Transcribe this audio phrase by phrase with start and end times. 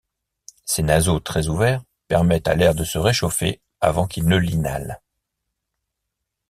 [0.65, 4.99] Ses naseaux très ouverts permettent à l'air de se réchauffer avant qu'il ne l'inhale.